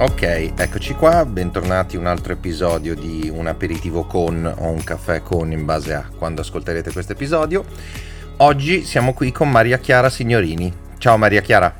[0.00, 5.22] Ok, eccoci qua, bentornati a un altro episodio di un aperitivo con o un caffè
[5.22, 7.64] con in base a quando ascolterete questo episodio.
[8.36, 10.72] Oggi siamo qui con Maria Chiara Signorini.
[10.98, 11.74] Ciao Maria Chiara.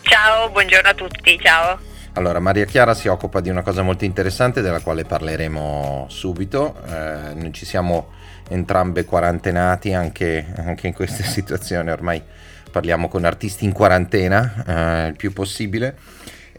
[0.00, 1.78] Ciao, buongiorno a tutti, ciao.
[2.14, 6.74] Allora, Maria Chiara si occupa di una cosa molto interessante della quale parleremo subito.
[6.86, 8.12] Eh, noi ci siamo
[8.48, 12.22] entrambe quarantenati anche, anche in questa situazione, ormai
[12.70, 15.96] parliamo con artisti in quarantena eh, il più possibile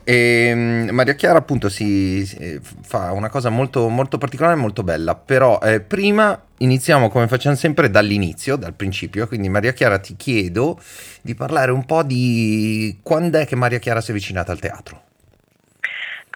[0.10, 4.82] e ehm, Maria Chiara appunto si, si, fa una cosa molto, molto particolare e molto
[4.82, 10.16] bella, però eh, prima iniziamo come facciamo sempre dall'inizio, dal principio, quindi Maria Chiara ti
[10.16, 10.80] chiedo
[11.22, 15.04] di parlare un po' di quando è che Maria Chiara si è avvicinata al teatro.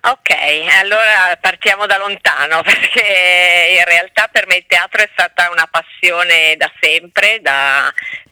[0.04, 0.32] Ok,
[0.82, 6.56] allora partiamo da lontano perché in realtà per me il teatro è stata una passione
[6.58, 7.90] da sempre, da,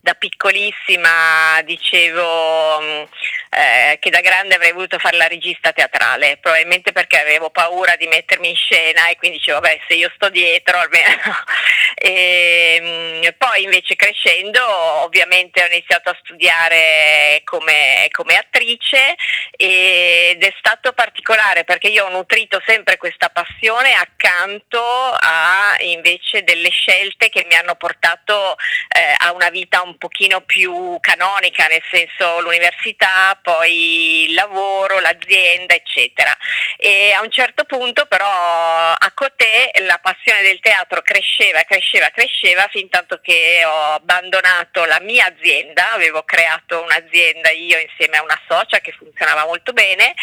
[0.10, 3.04] da piccolissima dicevo mm,
[3.52, 8.08] eh, che da grande avrei voluto fare la regista teatrale, probabilmente perché avevo paura di
[8.08, 11.36] mettermi in scena e quindi dicevo vabbè se io sto dietro almeno.
[11.94, 14.66] e, mm, poi invece crescendo
[15.04, 19.16] ovviamente ho iniziato a studiare come, come attrice
[19.52, 26.70] ed è stato particolare perché io ho nutrito sempre questa passione accanto a invece delle
[26.70, 28.56] scelte che mi hanno portato
[28.90, 35.76] eh, a una vita un pochino più canonica, nel senso l'università, poi il lavoro, l'azienda,
[35.76, 36.36] eccetera.
[36.78, 42.68] E a un certo punto però a Cotè la passione del teatro cresceva, cresceva, cresceva
[42.72, 48.40] fin tanto che ho abbandonato la mia azienda, avevo creato un'azienda io insieme a una
[48.48, 50.16] socia che funzionava molto bene,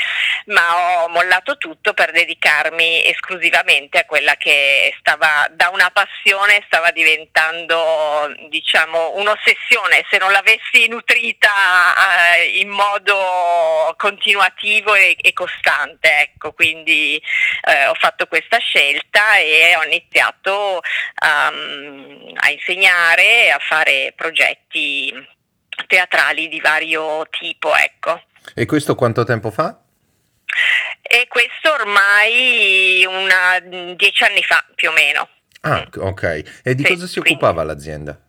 [0.47, 6.91] ma ho mollato tutto per dedicarmi esclusivamente a quella che stava da una passione stava
[6.91, 9.56] diventando diciamo un'ossessione
[10.11, 11.49] se non l'avessi nutrita
[12.39, 17.21] eh, in modo continuativo e, e costante ecco quindi
[17.65, 20.81] eh, ho fatto questa scelta e ho iniziato
[21.23, 25.13] um, a insegnare a fare progetti
[25.87, 28.23] teatrali di vario tipo ecco
[28.55, 29.81] e questo quanto tempo fa?
[31.03, 35.29] E questo ormai una, dieci anni fa più o meno.
[35.61, 36.61] Ah, ok.
[36.63, 37.73] E di sì, cosa si occupava quindi...
[37.73, 38.21] l'azienda?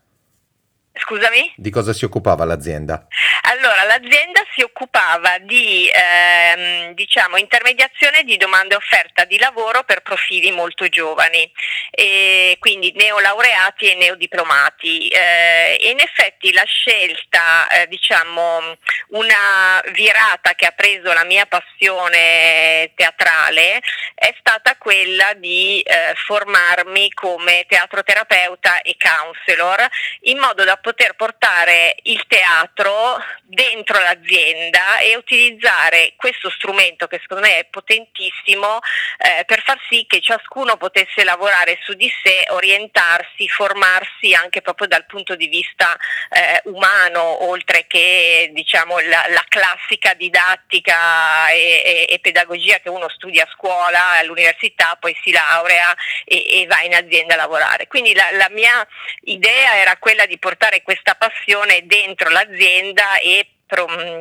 [0.99, 1.53] Scusami?
[1.55, 3.07] Di cosa si occupava l'azienda?
[3.43, 10.01] Allora, l'azienda si occupava di ehm, diciamo, intermediazione di domanda e offerta di lavoro per
[10.01, 11.49] profili molto giovani,
[11.91, 15.07] e quindi neolaureati e neodiplomati.
[15.07, 18.75] Eh, in effetti la scelta, eh, diciamo,
[19.09, 23.81] una virata che ha preso la mia passione teatrale
[24.13, 29.87] è stata quella di eh, formarmi come teatroterapeuta e counselor
[30.21, 37.45] in modo da poter portare il teatro dentro l'azienda e utilizzare questo strumento che secondo
[37.45, 38.79] me è potentissimo
[39.17, 44.87] eh, per far sì che ciascuno potesse lavorare su di sé, orientarsi, formarsi anche proprio
[44.87, 45.97] dal punto di vista
[46.29, 53.09] eh, umano, oltre che diciamo, la, la classica didattica e, e, e, pedagogia che uno
[53.09, 55.93] studia a scuola, all'università, poi si laurea
[56.23, 57.87] e, e va in azienda a lavorare.
[57.87, 58.87] Quindi la, la mia
[59.23, 63.51] idea era quella di portare portare questa passione dentro l'azienda e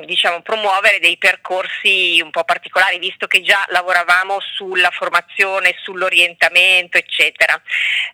[0.06, 7.60] diciamo, promuovere dei percorsi un po' particolari, visto che già lavoravamo sulla formazione, sull'orientamento, eccetera.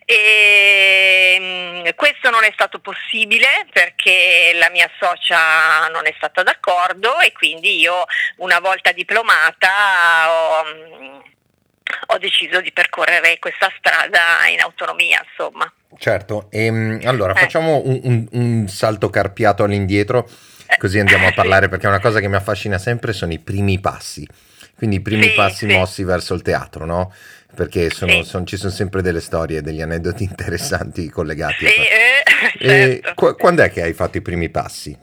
[0.05, 7.31] E, questo non è stato possibile perché la mia socia non è stata d'accordo e
[7.31, 8.05] quindi io
[8.37, 11.23] una volta diplomata ho
[12.23, 15.69] deciso di percorrere questa strada in autonomia, insomma.
[15.97, 17.39] Certo, e, ehm, allora eh.
[17.39, 20.27] facciamo un, un, un, salto carpiato all'indietro,
[20.67, 20.77] eh.
[20.77, 24.25] così andiamo a parlare, perché una cosa che mi affascina sempre sono i primi passi,
[24.75, 25.75] quindi i primi sì, passi sì.
[25.75, 27.13] mossi verso il teatro, no?
[27.53, 28.23] Perché sono, sì.
[28.23, 31.67] son, ci sono sempre delle storie, degli aneddoti interessanti collegati.
[31.67, 32.71] Sì, a...
[32.71, 33.13] eh, certo.
[33.13, 34.97] qu- quando è che hai fatto i primi passi?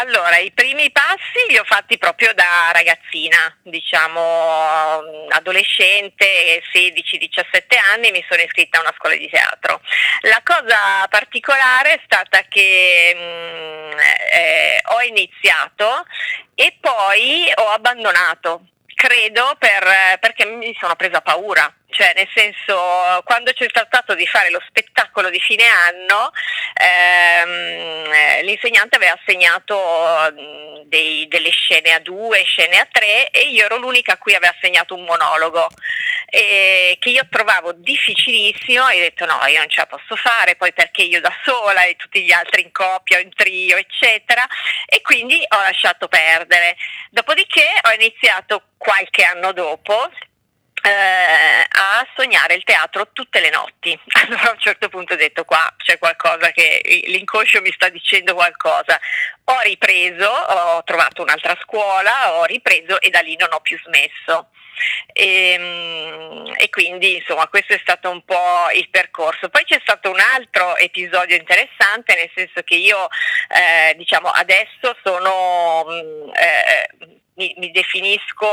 [0.00, 5.00] Allora, i primi passi li ho fatti proprio da ragazzina, diciamo
[5.30, 9.80] adolescente, 16-17 anni, mi sono iscritta a una scuola di teatro.
[10.22, 13.98] La cosa particolare è stata che mh, mm,
[14.32, 16.04] eh, ho iniziato
[16.54, 18.62] e poi ho abbandonato
[18.98, 24.26] credo per, perché mi sono presa paura, cioè nel senso quando ci è trattato di
[24.26, 26.30] fare lo spettacolo di fine anno
[26.74, 30.34] ehm, l'insegnante aveva assegnato
[30.84, 34.54] dei, delle scene a due, scene a tre e io ero l'unica a cui aveva
[34.56, 35.68] assegnato un monologo
[36.30, 40.56] e che io trovavo difficilissimo e ho detto no, io non ce la posso fare,
[40.56, 44.46] poi perché io da sola e tutti gli altri in coppia in trio, eccetera,
[44.86, 46.76] e quindi ho lasciato perdere.
[47.10, 50.10] Dopodiché ho iniziato qualche anno dopo
[50.88, 53.98] eh, a sognare il teatro tutte le notti.
[54.24, 58.34] Allora a un certo punto ho detto qua c'è qualcosa che l'inconscio mi sta dicendo
[58.34, 58.98] qualcosa.
[59.44, 64.48] Ho ripreso, ho trovato un'altra scuola, ho ripreso e da lì non ho più smesso.
[65.12, 69.48] E, ehm, e, quindi insomma questo è stato un po' il percorso.
[69.48, 73.08] Poi c'è stato un altro episodio interessante, nel senso che io
[73.48, 78.46] eh, diciamo adesso sono mm, eh, mi, mi, definisco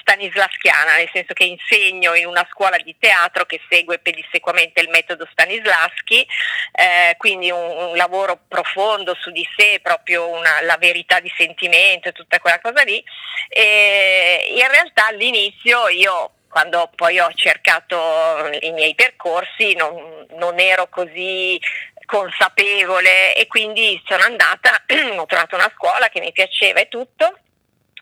[0.00, 5.28] stanislaschiana, nel senso che insegno in una scuola di teatro che segue pedissequamente il metodo
[5.30, 6.26] Stanislaschi,
[6.72, 12.08] eh, quindi un, un, lavoro profondo su di sé, proprio una, la verità di sentimento
[12.08, 13.02] e tutta quella cosa lì.
[13.48, 20.88] E in realtà all'inizio io quando poi ho cercato i miei percorsi non, non ero
[20.88, 21.60] così
[22.06, 24.82] consapevole e quindi sono andata,
[25.18, 27.38] ho trovato una scuola che mi piaceva e tutto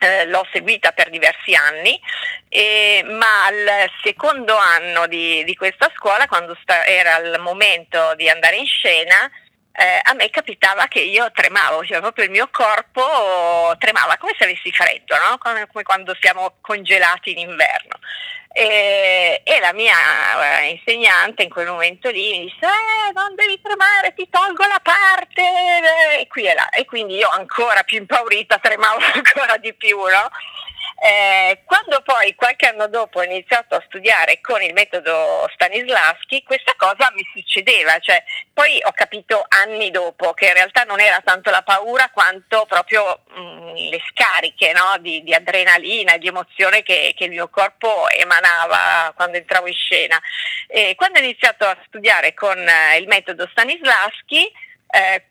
[0.07, 2.01] eh, l'ho seguita per diversi anni,
[2.49, 8.29] eh, ma al secondo anno di, di questa scuola, quando sta, era il momento di
[8.29, 9.31] andare in scena,
[9.79, 14.45] eh, a me capitava che io tremavo, cioè proprio il mio corpo tremava come se
[14.45, 15.37] avessi freddo, no?
[15.39, 17.99] come, come quando siamo congelati in inverno.
[18.53, 19.93] E, e, la mia
[20.63, 24.81] eh, insegnante in quel momento lì mi disse eh, non devi tremare, ti tolgo la
[24.83, 26.71] parte e qui e là.
[26.71, 30.31] E quindi io ancora più impaurita tremavo ancora di più, no?
[30.99, 36.73] Eh, quando poi qualche anno dopo ho iniziato a studiare con il metodo Stanislavski, questa
[36.75, 38.23] cosa mi succedeva, cioè,
[38.53, 43.25] poi ho capito anni dopo che in realtà non era tanto la paura quanto proprio
[43.29, 44.97] mh, mm, le scariche no?
[45.01, 50.19] di, di, adrenalina di emozione che, che, il mio corpo emanava quando entravo in scena.
[50.67, 54.51] E quando ho iniziato a studiare con eh, il metodo Stanislavski,
[54.89, 55.25] eh,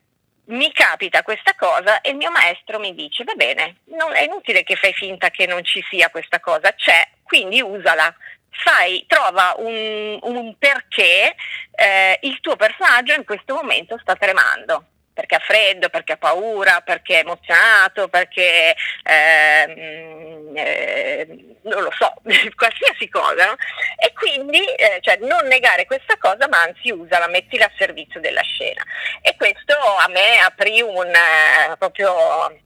[0.47, 4.63] mi capita questa cosa e il mio maestro mi dice va bene, non è inutile
[4.63, 8.13] che fai finta che non ci sia questa cosa, c'è, quindi usala.
[8.57, 11.35] Fai, trova un, un perché
[11.71, 16.81] eh, il tuo personaggio in questo momento sta tremando perché ha freddo, perché ha paura,
[16.81, 22.13] perché è emozionato, perché eh, eh, non lo so,
[22.55, 23.45] qualsiasi cosa.
[23.45, 23.55] No?
[23.97, 28.41] E quindi eh, cioè, non negare questa cosa, ma anzi usala, mettila a servizio della
[28.41, 28.83] scena.
[29.21, 32.63] E questo a me aprì un eh, proprio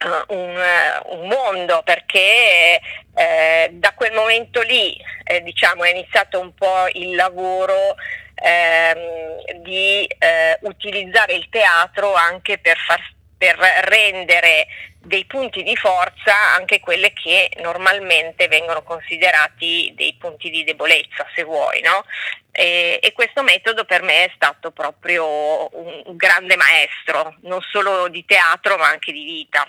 [0.00, 2.80] Uh, un, uh, un, mondo perché
[3.16, 7.96] eh, da quel momento lì eh, diciamo, è iniziato un po' il lavoro
[8.42, 13.00] ehm, di eh, utilizzare il teatro anche per, far,
[13.36, 14.66] per rendere
[15.00, 21.44] dei punti di forza anche quelle che normalmente vengono considerati dei punti di debolezza, se
[21.44, 22.04] vuoi, no?
[22.58, 25.24] e, e, questo metodo per me è stato proprio
[25.76, 29.64] un, un grande maestro, non solo di teatro ma anche di vita.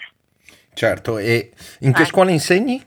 [0.74, 1.51] Certo, e
[1.81, 2.06] in che eh.
[2.06, 2.83] scuola insegni?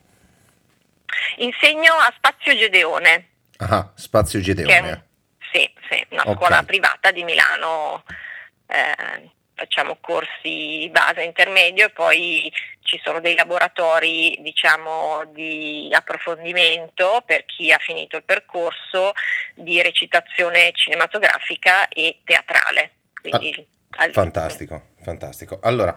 [1.37, 3.29] Insegno a Spazio Gedeone.
[3.59, 5.07] Ah, Spazio Gedeone.
[5.53, 6.35] Sì, sì, una okay.
[6.35, 8.05] scuola privata di Milano.
[8.67, 12.51] Eh, facciamo corsi base intermedio e poi
[12.81, 19.13] ci sono dei laboratori diciamo, di approfondimento per chi ha finito il percorso
[19.55, 22.93] di recitazione cinematografica e teatrale.
[23.21, 25.61] Quindi, ah, fantastico, fantastico.
[25.63, 25.95] Allora,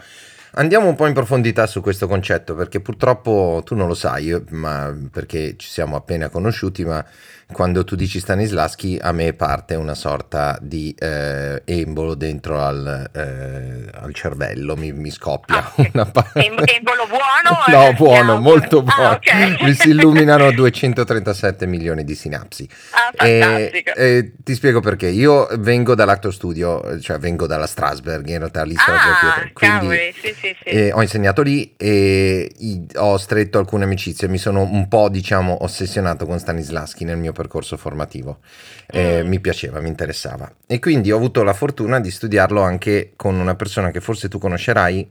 [0.57, 4.95] Andiamo un po' in profondità su questo concetto perché purtroppo tu non lo sai, ma
[5.11, 7.05] perché ci siamo appena conosciuti, ma
[7.51, 13.89] quando tu dici Stanislaschi a me parte una sorta di eh, embolo dentro al, eh,
[13.93, 17.61] al cervello, mi, mi scoppia ah, una pa- embolo buono?
[17.69, 19.09] no, buono, molto ah, buono.
[19.09, 19.63] Ah, okay.
[19.63, 22.67] mi si illuminano 237 milioni di sinapsi.
[22.91, 25.07] Ah, e, e, ti spiego perché.
[25.07, 30.55] Io vengo dall'Actor Studio, cioè vengo dalla Strasberg, in realtà lì ah, quindi sì, sì,
[30.63, 30.89] sì.
[30.91, 32.51] ho insegnato lì e
[32.95, 37.77] ho stretto alcune amicizie, mi sono un po' diciamo ossessionato con Stanislaschi nel mio percorso
[37.77, 38.39] formativo.
[38.87, 39.27] Eh, mm.
[39.27, 40.51] Mi piaceva, mi interessava.
[40.65, 44.39] E quindi ho avuto la fortuna di studiarlo anche con una persona che forse tu
[44.39, 45.07] conoscerai,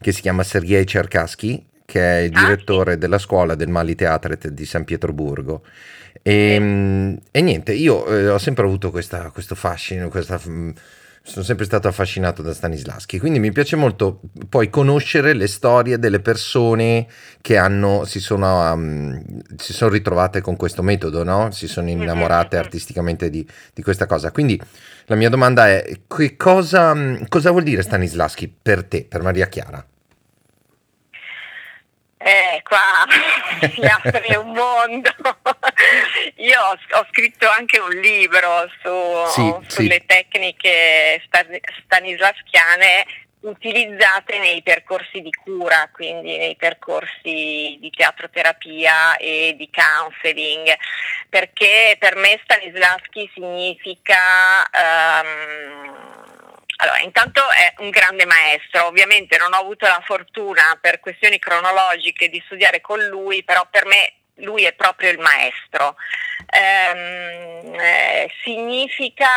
[0.00, 4.48] che si chiama Sergei Cerkasky, che è il ah, direttore della scuola del Mali Teatret
[4.48, 5.62] di San Pietroburgo.
[6.22, 7.28] E, sì.
[7.30, 10.70] e niente, io eh, ho sempre avuto questa, questo fascino, questa mm,
[11.28, 16.20] sono sempre stato affascinato da Stanislaschi, quindi mi piace molto poi conoscere le storie delle
[16.20, 17.06] persone
[17.42, 19.22] che hanno, si, sono, um,
[19.58, 21.50] si sono ritrovate con questo metodo, no?
[21.50, 24.32] si sono innamorate artisticamente di, di, questa cosa.
[24.32, 24.58] Quindi
[25.04, 26.96] la mia domanda è, che cosa,
[27.28, 29.84] cosa vuol dire Stanislaschi per te, per Maria Chiara?
[32.28, 33.06] Eh, qua
[33.72, 35.10] si apre un mondo.
[35.32, 40.06] ho, ho, scritto anche un libro su, sì, sulle sì.
[40.06, 41.22] tecniche
[41.84, 43.06] stanislaschiane
[43.40, 50.76] utilizzate nei percorsi di cura, quindi nei percorsi di teatroterapia e di counseling,
[51.30, 56.07] perché per me Stanislavski significa um,
[56.80, 62.28] allora, intanto è un grande maestro, ovviamente non ho avuto la fortuna per questioni cronologiche
[62.28, 65.96] di studiare con lui, però per me lui è proprio il maestro.
[66.50, 69.28] Ehm, eh, significa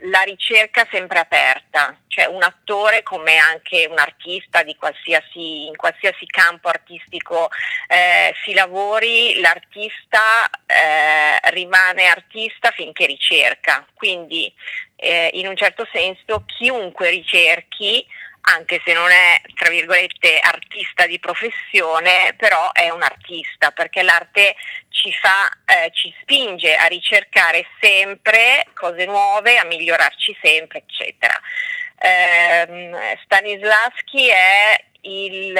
[0.00, 6.68] la ricerca sempre aperta, cioè un attore come anche un artista qualsiasi, in qualsiasi campo
[6.68, 7.50] artistico
[7.88, 10.20] eh, si lavori, l'artista
[10.66, 14.52] eh, rimane artista finché ricerca, quindi
[14.96, 18.06] eh, in un certo senso chiunque ricerchi
[18.42, 24.56] anche se non è, tra virgolette, artista di professione, però è un artista, perché l'arte
[24.88, 31.38] ci, fa, eh, ci spinge a ricercare sempre cose nuove, a migliorarci sempre, eccetera.
[32.02, 35.58] Eh, Stanislavski è il,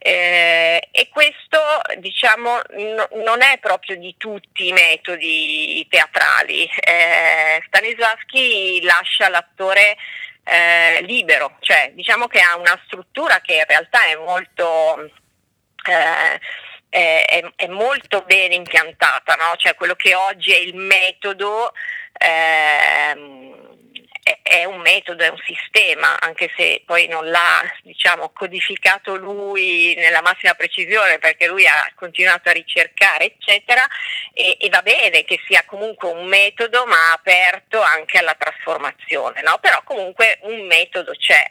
[0.00, 1.58] Eh, e questo
[1.96, 6.70] diciamo no, non è proprio di tutti i metodi teatrali.
[6.80, 9.96] Eh, Stanislavski lascia l'attore
[10.48, 15.10] eh, libero, cioè diciamo che ha una struttura che in realtà è molto,
[15.84, 16.40] eh,
[16.88, 19.56] è, è, molto bene impiantata, no?
[19.56, 21.72] cioè quello che oggi è il metodo
[22.14, 23.57] ehm,
[24.42, 30.22] è un metodo, è un sistema, anche se poi non l'ha diciamo, codificato lui nella
[30.22, 33.82] massima precisione perché lui ha continuato a ricercare, eccetera,
[34.32, 39.58] e, e va bene che sia comunque un metodo ma aperto anche alla trasformazione, no?
[39.60, 41.44] però comunque un metodo c'è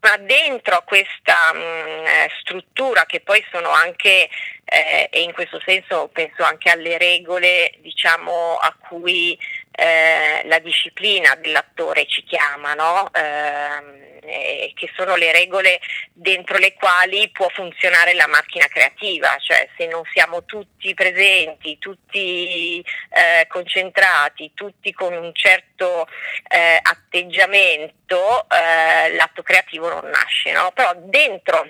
[0.00, 2.06] ma dentro questa mh, mm,
[2.40, 4.28] struttura che poi sono anche,
[4.64, 9.36] eh, e in questo senso penso anche alle regole diciamo, a cui
[9.78, 13.08] eh, la disciplina dell'attore ci chiama, no?
[13.14, 15.80] eh, che sono le regole
[16.12, 22.80] dentro le quali può funzionare la macchina creativa, cioè se non siamo tutti presenti, tutti
[22.80, 26.08] eh, concentrati, tutti con un certo
[26.48, 30.72] eh, atteggiamento, eh, l'atto creativo non nasce, no?
[30.74, 31.64] però dentro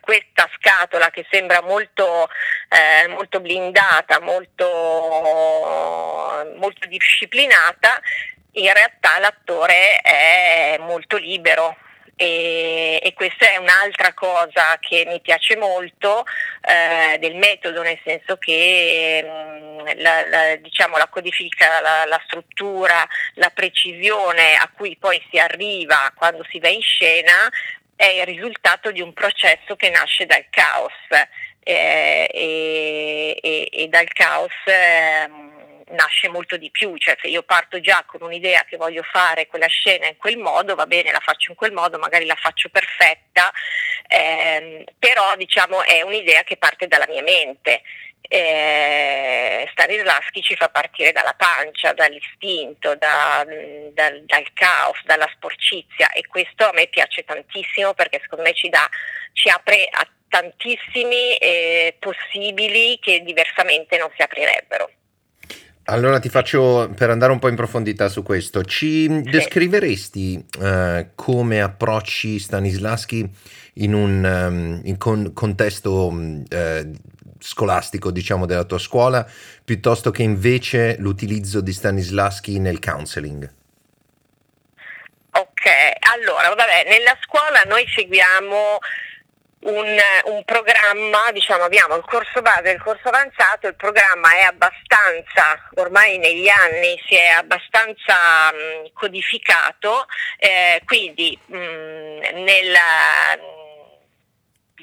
[0.00, 2.28] questa scatola che sembra molto,
[2.68, 4.66] eh, molto blindata, molto,
[6.56, 8.00] molto disciplinata,
[8.52, 11.76] in realtà l'attore è molto libero,
[12.22, 16.24] e, e, questa è un'altra cosa che mi piace molto
[16.60, 22.20] eh, del metodo, nel senso che mh, mm, la, la, diciamo, la codifica, la, la,
[22.26, 27.50] struttura, la precisione a cui poi si arriva quando si va in scena
[28.02, 30.92] è il risultato di un processo che nasce dal caos.
[31.64, 35.30] Eh, e, e, e, dal caos eh,
[35.90, 39.68] nasce molto di più, cioè se io parto già con un'idea che voglio fare quella
[39.68, 43.52] scena in quel modo, va bene, la faccio in quel modo, magari la faccio perfetta,
[44.08, 47.82] ehm, però diciamo è un'idea che parte dalla mia mente
[48.32, 53.44] eh, Stanislavski ci fa partire dalla pancia, dall'istinto, da,
[53.92, 58.70] dal, dal, caos, dalla sporcizia e questo a me piace tantissimo perché secondo me ci,
[58.70, 58.88] dà,
[59.34, 64.90] ci apre a tantissimi eh, possibili che diversamente non si aprirebbero.
[65.86, 69.20] Allora ti faccio, per andare un po' in profondità su questo, ci sì.
[69.22, 73.28] descriveresti eh, come approcci Stanislavski
[73.74, 76.88] in un um, in con, contesto um, eh,
[77.42, 79.26] scolastico, diciamo, della tua scuola,
[79.64, 83.52] piuttosto che invece l'utilizzo di Stanislavski nel counseling?
[85.32, 85.66] Ok,
[86.12, 88.78] allora, vabbè, nella scuola noi seguiamo
[89.62, 94.42] un, un, programma, diciamo abbiamo il corso base e il corso avanzato, il programma è
[94.42, 100.06] abbastanza, ormai negli anni si è abbastanza mh, codificato,
[100.38, 103.38] eh, quindi mh, nella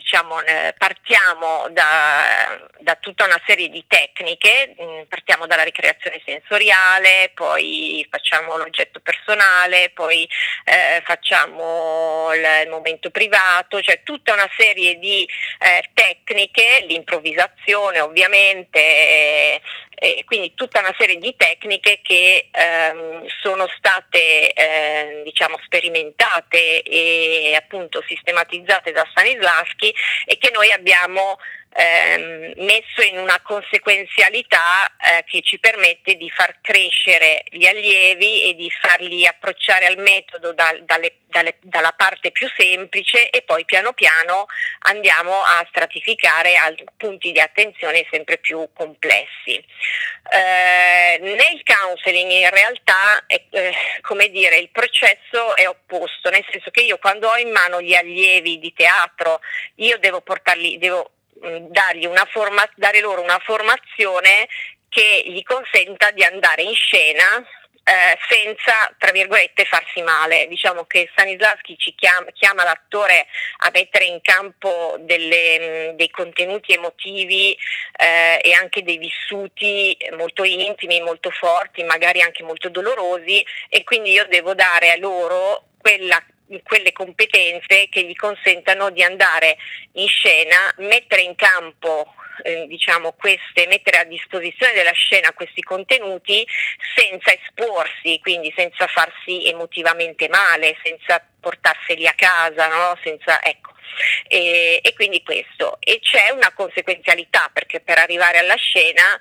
[0.09, 7.29] diciamo, eh, partiamo da, da, tutta una serie di tecniche, mm, partiamo dalla ricreazione sensoriale,
[7.35, 10.27] poi facciamo l'oggetto personale, poi
[10.63, 19.61] eh, facciamo il, il, momento privato, cioè tutta una serie di eh, tecniche, l'improvvisazione ovviamente,
[19.99, 27.53] eh, quindi tutta una serie di tecniche che ehm, sono state eh, diciamo, sperimentate e
[27.55, 29.93] appunto sistematizzate da Stanislavski
[30.25, 31.37] e che noi abbiamo
[31.73, 38.55] ehm, messo in una conseguenzialità eh, che ci permette di far crescere gli allievi e
[38.55, 43.93] di farli approcciare al metodo da, dalle, dalle, dalla parte più semplice e poi piano
[43.93, 44.45] piano
[44.79, 49.63] andiamo a stratificare a punti di attenzione sempre più complessi.
[50.31, 56.81] Eh, nel counseling in realtà eh, come dire, il processo è opposto, nel senso che
[56.81, 59.39] io quando ho in mano gli allievi di teatro
[59.75, 61.11] io devo portarli, devo
[62.31, 64.47] forma- dare loro una formazione
[64.89, 67.45] che gli consenta di andare in scena
[67.89, 70.47] eh, senza, tra virgolette, farsi male.
[70.47, 73.25] Diciamo che Stanislavski ci chiama, chiama l'attore
[73.57, 77.57] a mettere in campo delle, dei contenuti emotivi
[77.97, 84.11] eh, e anche dei vissuti molto intimi, molto forti, magari anche molto dolorosi e quindi
[84.11, 86.23] io devo dare a loro quella
[86.63, 89.57] quelle competenze che gli consentano di andare
[89.93, 92.13] in scena, mettere in campo
[92.43, 96.45] eh, diciamo queste, mettere a disposizione della scena questi contenuti
[96.95, 102.97] senza esporsi, quindi senza farsi emotivamente male, senza portarseli a casa, no?
[103.03, 103.73] senza, ecco.
[104.27, 105.77] e, e quindi questo.
[105.81, 109.19] E c'è una conseguenzialità perché per arrivare alla scena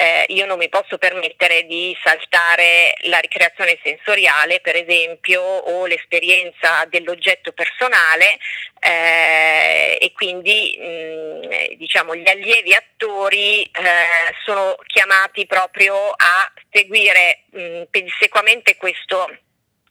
[0.00, 6.84] eh, io non mi posso permettere di saltare la ricreazione sensoriale, per esempio, o l'esperienza
[6.88, 8.38] dell'oggetto personale
[8.78, 17.82] eh, e quindi mh, diciamo, gli allievi attori eh, sono chiamati proprio a seguire mh,
[17.90, 19.28] pedissequamente questo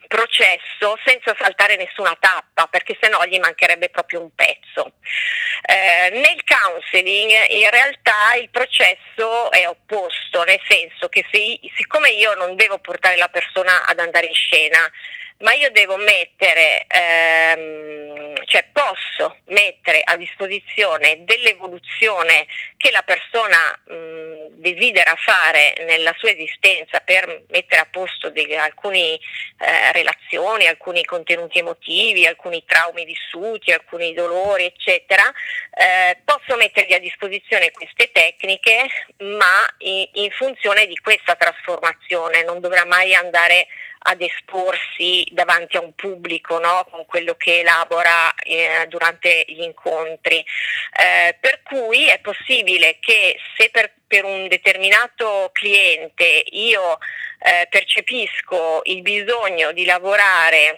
[0.07, 4.93] processo senza saltare nessuna tappa perché sennò gli mancherebbe proprio un pezzo.
[5.61, 12.33] Eh, nel counseling in realtà il processo è opposto, nel senso che se, siccome io
[12.35, 14.89] non devo portare la persona ad andare in scena,
[15.39, 17.96] ma io devo mettere, ehm,
[19.45, 22.45] mettere a disposizione dell'evoluzione
[22.77, 29.19] che la persona mh, desidera fare nella sua esistenza per mettere a posto alcune
[29.59, 35.23] eh, relazioni, alcuni contenuti emotivi, alcuni traumi vissuti, alcuni dolori, eccetera,
[35.71, 38.87] eh, posso mettergli a disposizione queste tecniche,
[39.19, 43.67] ma in, in funzione di questa trasformazione, non dovrà mai andare
[44.09, 46.85] ad esporsi davanti a un pubblico no?
[46.89, 50.37] con quello che elabora eh, durante gli incontri.
[50.37, 56.97] Eh, per cui è possibile che se per, per un determinato cliente io
[57.39, 60.77] eh, percepisco il bisogno di lavorare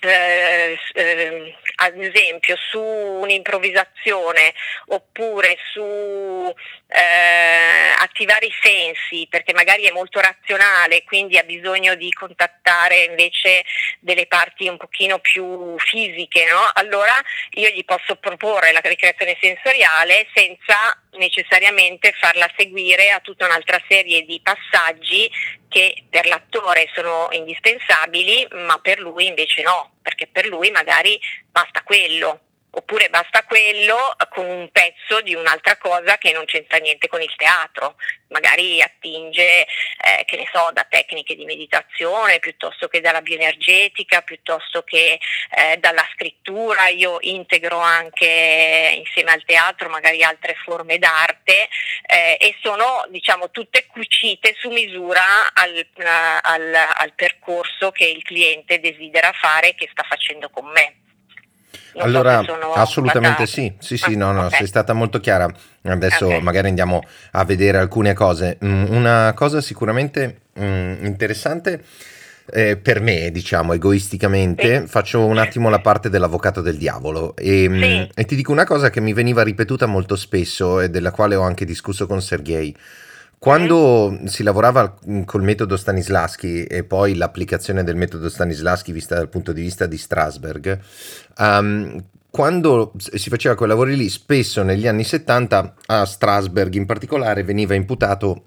[0.00, 4.54] eh, eh, ad esempio su un'improvvisazione
[4.88, 6.54] oppure su
[6.86, 13.64] eh, attivare i sensi perché magari è molto razionale quindi ha bisogno di contattare invece
[14.00, 16.70] delle parti un pochino più fisiche no?
[16.74, 17.14] allora
[17.52, 24.22] io gli posso proporre la ricreazione sensoriale senza necessariamente farla seguire a tutta un'altra serie
[24.22, 25.30] di passaggi
[25.68, 31.18] che per l'attore sono indispensabili, ma per lui invece no, perché per lui magari
[31.50, 37.08] basta quello oppure basta quello con un pezzo di un'altra cosa che non c'entra niente
[37.08, 37.96] con il teatro,
[38.28, 44.82] magari attinge, eh, che ne so, da tecniche di meditazione piuttosto che dalla bioenergetica, piuttosto
[44.82, 45.18] che
[45.50, 51.68] eh, dalla scrittura, io integro anche insieme al teatro magari altre forme d'arte
[52.06, 55.86] eh, e sono diciamo tutte cucite su misura al,
[56.42, 61.07] al, al percorso che il cliente desidera fare e che sta facendo con me.
[61.96, 64.58] Allora, so assolutamente sì, sì, sì, no, no, okay.
[64.58, 65.50] sei stata molto chiara.
[65.82, 66.40] Adesso okay.
[66.40, 68.58] magari andiamo a vedere alcune cose.
[68.64, 71.82] Mm, una cosa sicuramente mm, interessante
[72.50, 74.86] eh, per me, diciamo, egoisticamente, sì.
[74.86, 78.10] faccio un attimo la parte dell'avvocato del diavolo e, mm, sì.
[78.14, 81.42] e ti dico una cosa che mi veniva ripetuta molto spesso e della quale ho
[81.42, 82.74] anche discusso con Sergei.
[83.38, 84.24] Quando mm.
[84.24, 89.60] si lavorava col metodo Stanislaschi e poi l'applicazione del metodo Stanislaschi vista dal punto di
[89.60, 90.80] vista di Strasberg,
[91.38, 97.42] um, quando si faceva quei lavori lì, spesso negli anni 70 a Strasberg in particolare
[97.42, 98.44] veniva imputato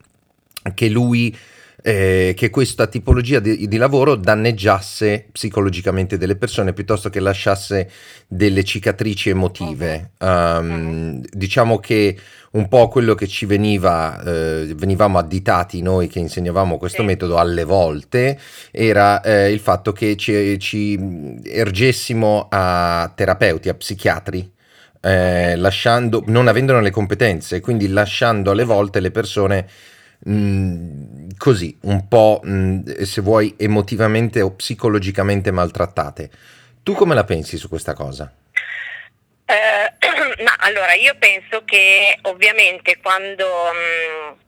[0.73, 1.35] che lui
[1.81, 7.89] eh, che questa tipologia di, di, lavoro danneggiasse psicologicamente delle persone piuttosto che lasciasse
[8.27, 10.11] delle cicatrici emotive.
[10.19, 12.17] Um, diciamo che
[12.51, 17.07] un po' quello che ci veniva, eh, venivamo additati noi che insegnavamo questo sì.
[17.07, 18.37] metodo alle volte,
[18.71, 24.51] era eh, il fatto che ci, ci ergessimo a terapeuti, a psichiatri.
[25.03, 29.67] Eh, lasciando, non avendone le competenze, quindi lasciando alle volte le persone
[30.29, 36.29] mm, così, un po' mh, mm, se vuoi emotivamente o psicologicamente maltrattate.
[36.83, 38.33] Tu come la pensi su questa cosa?
[39.45, 39.93] Eh,
[40.43, 44.39] ma allora io penso che ovviamente quando mh, mm,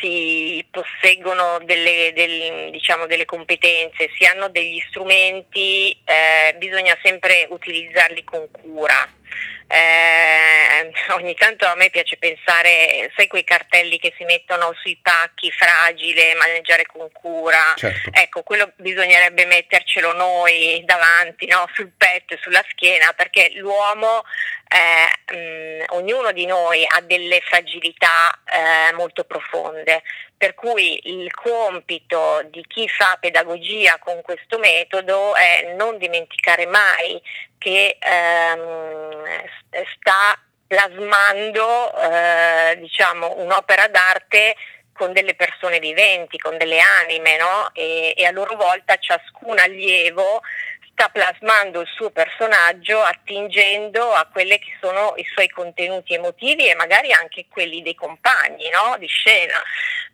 [0.00, 8.24] si posseggono delle, del, diciamo, delle, competenze, si hanno degli strumenti, eh, bisogna sempre utilizzarli
[8.24, 9.08] con cura
[9.66, 15.50] eh, ogni tanto a me piace pensare, sai quei cartelli che si mettono sui pacchi,
[15.50, 18.10] fragile, maneggiare con cura, certo.
[18.12, 21.68] ecco, quello bisognerebbe mettercelo noi davanti, no?
[21.72, 24.24] sul petto e sulla schiena, perché l'uomo,
[24.74, 30.02] eh, mh, ognuno di noi ha delle fragilità eh, molto profonde,
[30.36, 37.22] per cui il compito di chi fa pedagogia con questo metodo è non dimenticare mai
[37.56, 39.24] che ehm,
[39.96, 44.56] sta plasmando eh, diciamo, un'opera d'arte
[44.92, 47.70] con delle persone viventi, con delle anime, no?
[47.74, 50.40] e, e, a loro volta ciascun allievo
[50.94, 56.74] sta plasmando il suo personaggio attingendo a quelli che sono i suoi contenuti emotivi e
[56.74, 58.96] magari anche quelli dei compagni no?
[58.98, 59.60] di scena.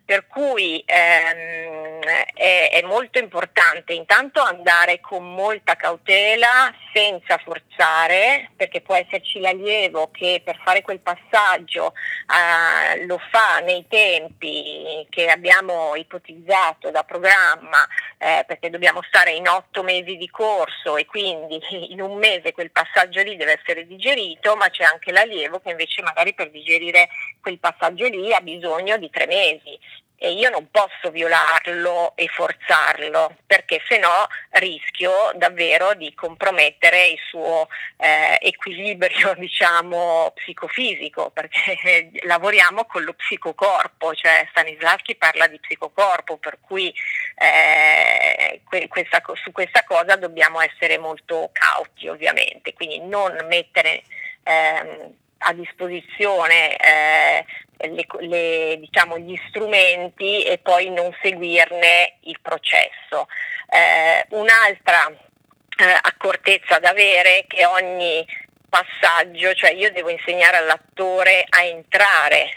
[0.03, 8.81] Per cui ehm, è, è, molto importante intanto andare con molta cautela, senza forzare, perché
[8.81, 11.93] può esserci l'allievo che per fare quel passaggio
[12.27, 17.87] eh, lo fa nei tempi che abbiamo ipotizzato da programma,
[18.17, 21.59] eh, perché dobbiamo stare in otto mesi di corso e quindi
[21.91, 26.01] in un mese quel passaggio lì deve essere digerito, ma c'è anche l'allievo che invece
[26.01, 27.09] magari per digerire
[27.41, 29.79] quel passaggio lì ha bisogno di tre mesi
[30.23, 37.19] e io non posso violarlo e forzarlo perché se no rischio davvero di compromettere il
[37.27, 46.37] suo eh, equilibrio diciamo psicofisico perché lavoriamo con lo psicocorpo, cioè Stanislavski parla di psicocorpo
[46.37, 46.93] per cui
[47.37, 54.03] eh, questa, su questa cosa dobbiamo essere molto cauti ovviamente, quindi non mettere
[54.43, 57.45] ehm, a disposizione eh,
[57.89, 63.27] le, le, diciamo, gli strumenti e poi non seguirne il processo.
[63.69, 68.25] Eh, un'altra eh, accortezza da avere è che ogni
[68.69, 72.49] passaggio, cioè io devo insegnare all'attore a entrare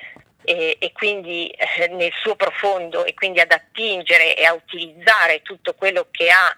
[0.45, 5.75] e, e, quindi eh, nel suo profondo e quindi ad attingere e a utilizzare tutto
[5.75, 6.55] quello che ha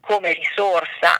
[0.00, 1.16] come risorsa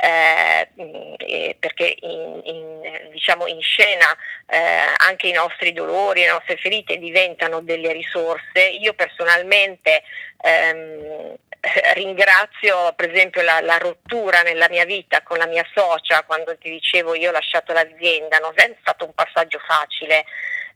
[0.00, 6.98] eh, perché in, in, diciamo in scena eh, anche i nostri dolori, le nostre ferite
[6.98, 8.60] diventano delle risorse.
[8.80, 10.02] Io personalmente
[10.40, 11.34] ehm,
[11.94, 16.70] ringrazio per esempio la, la, rottura nella mia vita con la mia socia quando ti
[16.70, 20.24] dicevo io ho lasciato l'azienda, non è stato un passaggio facile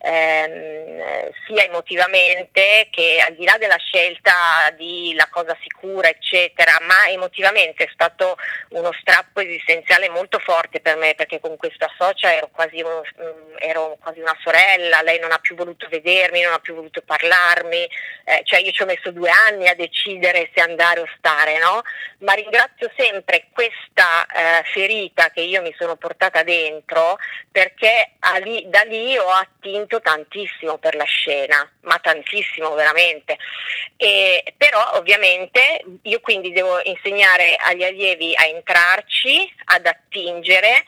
[0.03, 7.09] ehm, sia emotivamente che al di là della scelta di la cosa sicura eccetera, ma
[7.09, 8.37] emotivamente è stato
[8.71, 13.55] uno strappo esistenziale molto forte per me perché con questa socia ero quasi, uno, mm,
[13.59, 17.89] ero quasi una sorella, lei non ha più voluto vedermi, non ha più voluto parlarmi,
[18.25, 21.83] eh, cioè io ci ho messo due anni a decidere se andare o stare, no?
[22.23, 27.19] ma ringrazio sempre questa eh, ferita che io mi sono portata dentro
[27.51, 28.13] perché
[28.43, 33.37] lì, da lì ho attinto spinto tantissimo per la scena, ma tantissimo veramente.
[33.97, 40.85] E, però ovviamente io quindi devo insegnare agli allievi a entrarci, ad attingere,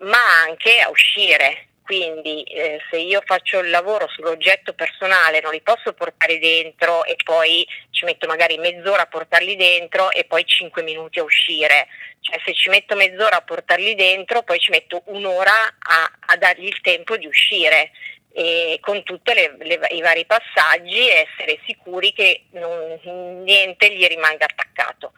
[0.00, 1.66] ma anche a uscire.
[1.84, 7.16] Quindi eh, se io faccio il lavoro sull'oggetto personale non li posso portare dentro e
[7.24, 11.88] poi ci metto magari mezz'ora a portarli dentro e poi cinque minuti a uscire.
[12.20, 16.66] Cioè se ci metto mezz'ora a portarli dentro poi ci metto un'ora a, a dargli
[16.66, 17.90] il tempo di uscire
[18.38, 25.12] e con tutti i vari passaggi essere sicuri che non, niente gli rimanga attaccato.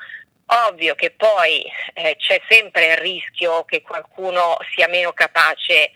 [0.69, 5.93] Ovvio che poi eh, c'è sempre il rischio che qualcuno sia meno capace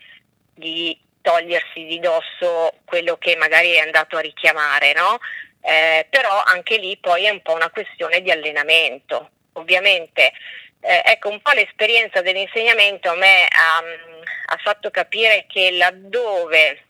[0.53, 5.17] di togliersi di dosso quello che magari è andato a richiamare, no?
[5.61, 9.31] eh, però anche lì poi è un po' una questione di allenamento.
[9.53, 10.31] Ovviamente
[10.79, 13.77] eh, ecco un po' l'esperienza dell'insegnamento a me ha,
[14.53, 16.84] ha fatto capire che laddove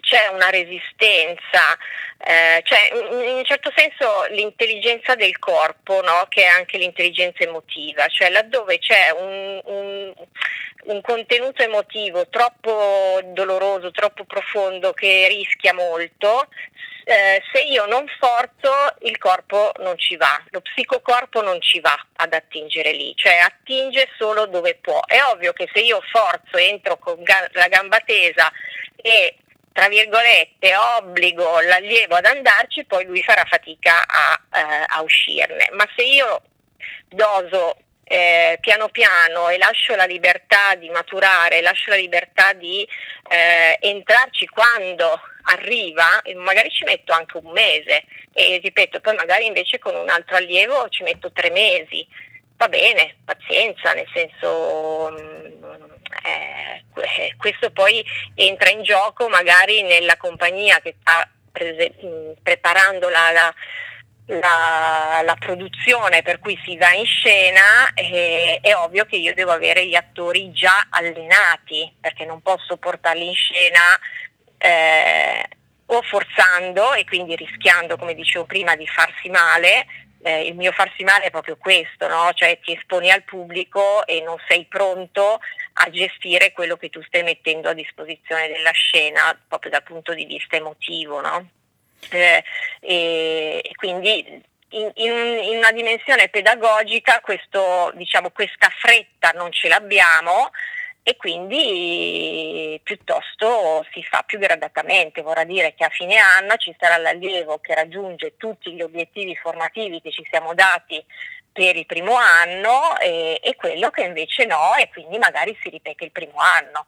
[0.00, 1.76] c'è una resistenza,
[2.18, 6.26] eh, cioè in un certo senso l'intelligenza del corpo, no?
[6.28, 10.14] che è anche l'intelligenza emotiva, cioè laddove c'è un, un,
[10.84, 16.48] un, contenuto emotivo troppo doloroso, troppo profondo che rischia molto,
[17.04, 21.96] eh, se io non forzo il corpo non ci va, lo psicocorpo non ci va
[22.16, 25.00] ad attingere lì, cioè attinge solo dove può.
[25.06, 28.52] È ovvio che se io forzo, entro con ga- la gamba tesa
[28.96, 29.36] e
[29.78, 35.68] tra virgolette obbligo l'allievo ad andarci, poi lui farà fatica a, eh, a uscirne.
[35.74, 36.42] Ma se io
[37.06, 42.84] doso eh, piano piano e lascio la libertà di maturare, lascio la libertà di
[43.30, 48.02] eh, entrarci quando arriva, magari ci metto anche un mese
[48.34, 52.04] e ripeto, poi magari invece con un altro allievo ci metto tre mesi.
[52.58, 55.62] Va bene, pazienza, nel senso mm,
[56.24, 56.84] eh,
[57.36, 63.54] questo poi entra in gioco magari nella compagnia che sta prese- mm, preparando la, la
[64.28, 69.52] la, la, produzione per cui si va in scena, eh, è ovvio che io devo
[69.52, 73.98] avere gli attori già allenati, perché non posso portarli in scena
[74.58, 75.48] eh,
[75.86, 79.86] o forzando e quindi rischiando, come dicevo prima, di farsi male.
[80.22, 82.32] Eh, il mio farsi male è proprio questo, no?
[82.34, 85.40] cioè ti esponi al pubblico e non sei pronto
[85.74, 90.24] a gestire quello che tu stai mettendo a disposizione della scena proprio dal punto di
[90.24, 91.20] vista emotivo.
[91.20, 91.48] No?
[92.10, 92.42] Eh,
[92.80, 100.50] e, quindi in, in, in, una dimensione pedagogica questo, diciamo, questa fretta non ce l'abbiamo
[101.02, 106.98] e quindi piuttosto si fa più gradatamente, vorrà dire che a fine anno ci sarà
[106.98, 111.02] l'allievo che raggiunge tutti gli obiettivi formativi che ci siamo dati
[111.50, 116.04] per il primo anno e, e quello che invece no e quindi magari si ripete
[116.04, 116.86] il primo anno.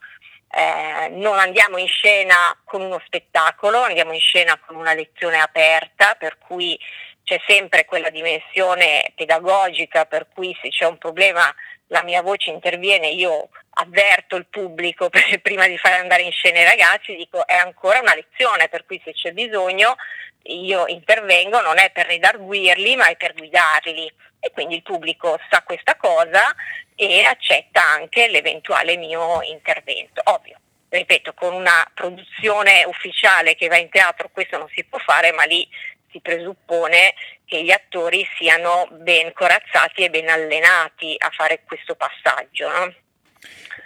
[0.52, 6.14] Eh, non andiamo in scena con uno spettacolo, andiamo in scena con una lezione aperta,
[6.14, 6.78] per cui
[7.24, 11.52] c'è sempre quella dimensione pedagogica, per cui se c'è un problema
[11.90, 15.10] la mia voce interviene, io avverto il pubblico
[15.42, 19.00] prima di far andare in scena i ragazzi, dico è ancora una lezione, per cui
[19.04, 19.96] se c'è bisogno
[20.44, 24.12] io intervengo, non è per redarguirli, ma è per guidarli.
[24.42, 26.54] E quindi il pubblico sa questa cosa
[26.94, 30.22] e accetta anche l'eventuale mio intervento.
[30.24, 30.56] Ovvio,
[30.88, 35.44] ripeto, con una produzione ufficiale che va in teatro questo non si può fare, ma
[35.44, 35.68] lì
[36.10, 42.68] si presuppone che gli attori siano ben corazzati e ben allenati a fare questo passaggio.
[42.68, 42.94] No?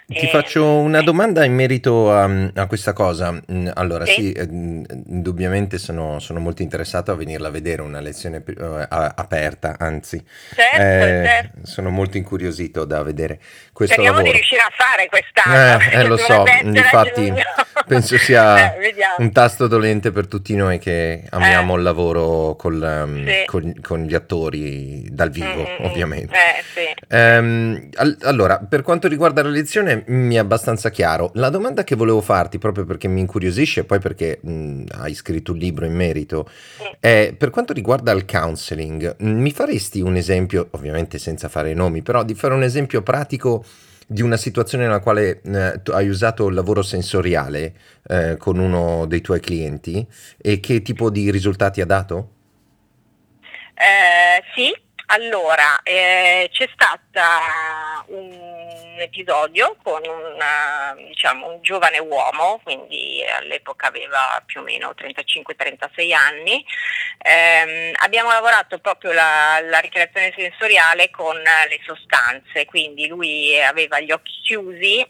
[0.07, 3.41] Ti eh, faccio una domanda in merito a, a questa cosa.
[3.51, 7.99] Mm, allora, sì, sì eh, indubbiamente sono, sono, molto interessato a venirla a vedere, una
[7.99, 8.43] lezione
[8.99, 10.23] aperta, anzi.
[10.53, 11.59] Certo, eh, certo.
[11.63, 13.39] Sono molto incuriosito da vedere
[13.73, 14.31] questo Speriamo lavoro.
[14.31, 15.79] di riuscire a fare quest'anno.
[15.79, 17.33] Eh, eh lo so, infatti
[17.87, 23.25] penso sia eh, un tasto dolente per tutti noi che amiamo il lavoro col, um,
[23.25, 23.43] sì.
[23.45, 25.85] con, con, gli attori dal vivo, mm-hmm.
[25.85, 26.37] ovviamente.
[26.73, 27.15] Sì.
[27.15, 31.31] Um, all- allora, per quanto riguarda la lezione, mi è abbastanza chiaro.
[31.35, 35.51] La domanda che volevo farti, proprio perché mi incuriosisce e poi perché mh, hai scritto
[35.51, 36.49] un libro in merito,
[36.99, 42.23] è per quanto riguarda il counseling, mi faresti un esempio, ovviamente senza fare nomi, però
[42.23, 43.63] di fare un esempio pratico
[44.07, 47.73] di una situazione nella quale eh, hai usato il lavoro sensoriale
[48.07, 50.05] eh, con uno dei tuoi clienti
[50.37, 52.29] e che tipo di risultati ha dato?
[53.73, 54.71] Eh, sì,
[55.07, 58.54] allora, eh, c'è stata un
[58.99, 66.65] episodio con una, diciamo, un giovane uomo, quindi all'epoca aveva più o meno 35-36 anni.
[67.17, 74.11] Eh, abbiamo lavorato proprio la, la ricreazione sensoriale con le sostanze, quindi lui aveva gli
[74.11, 75.05] occhi chiusi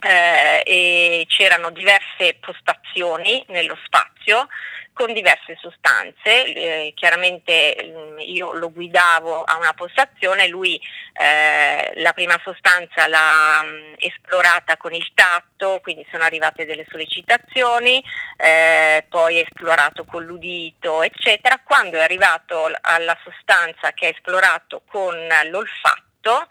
[0.00, 4.48] eh, e c'erano diverse postazioni nello spazio
[4.96, 10.80] con diverse sostanze, eh, chiaramente mm, io lo guidavo a una postazione, lui
[11.12, 16.86] eh, la prima sostanza l'ha mh, mm, esplorata con il tatto, quindi sono arrivate delle
[16.88, 18.02] sollecitazioni,
[18.38, 21.60] eh, poi esplorato con l'udito, eccetera.
[21.62, 25.14] Quando è arrivato alla sostanza che ha esplorato con
[25.50, 26.48] l'olfatto,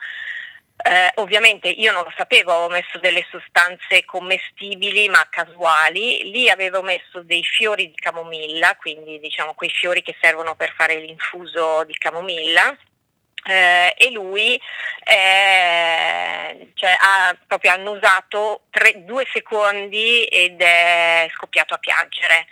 [0.78, 6.82] eh, ovviamente io non lo sapevo, avevo messo delle sostanze commestibili ma casuali, lì avevo
[6.82, 11.94] messo dei fiori di camomilla, quindi diciamo quei fiori che servono per fare l'infuso di
[11.98, 12.78] camomilla.
[13.48, 14.60] Eh, e lui
[15.04, 22.48] eh, cioè, ha proprio annusato tre, due secondi ed è scoppiato a piangere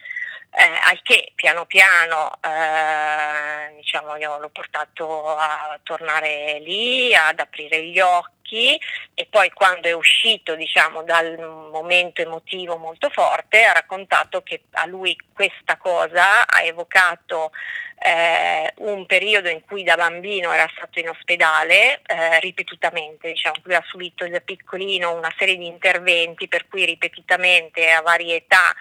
[0.56, 7.84] eh, al che piano piano eh, diciamo, io l'ho portato a tornare lì, ad aprire
[7.86, 8.80] gli occhi
[9.16, 14.86] e poi quando è uscito diciamo, dal momento emotivo molto forte ha raccontato che a
[14.86, 17.52] lui questa cosa ha evocato
[18.00, 23.76] eh, un periodo in cui da bambino era stato in ospedale eh, ripetutamente, diciamo, lui
[23.76, 28.74] ha subito da piccolino una serie di interventi per cui ripetutamente a varie età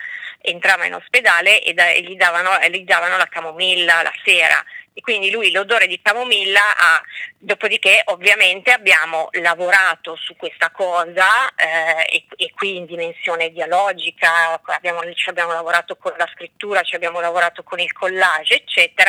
[0.42, 4.62] entrava in ospedale e, da, e gli, davano, gli davano la camomilla la sera.
[4.94, 7.00] E quindi lui l'odore di camomilla ha,
[7.38, 15.00] dopodiché ovviamente abbiamo lavorato su questa cosa eh, e, e, qui in dimensione dialogica, abbiamo,
[15.14, 19.01] ci abbiamo lavorato con la scrittura, ci abbiamo lavorato con il collage eccetera,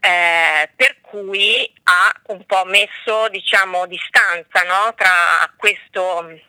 [0.00, 6.46] eh, per cui ha un po' messo diciamo distanza no, tra questo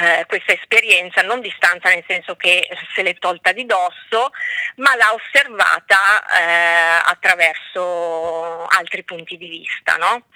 [0.00, 4.30] eh, questa esperienza, non distanza nel senso che se l'è tolta di dosso,
[4.76, 9.96] ma l'ha osservata eh, attraverso altri punti di vista.
[9.96, 10.26] No?